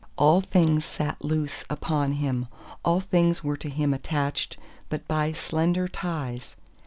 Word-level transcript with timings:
All 0.17 0.41
things 0.41 0.83
sat 0.83 1.23
loose 1.23 1.63
upon 1.69 2.13
him—all 2.13 3.01
things 3.01 3.43
were 3.43 3.55
to 3.57 3.69
him 3.69 3.93
attached 3.93 4.57
by 4.89 5.03
but 5.07 5.35
slender 5.37 5.87
ties. 5.87 6.55